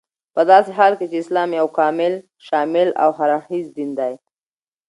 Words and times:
پداسي 0.35 0.71
حال 0.77 0.93
كې 0.99 1.05
چې 1.11 1.17
اسلام 1.23 1.49
يو 1.59 1.67
كامل، 1.77 2.13
شامل 2.47 2.89
او 3.03 3.09
هر 3.17 3.29
اړخيز 3.37 3.67
دين 3.77 3.91
دى 3.99 4.13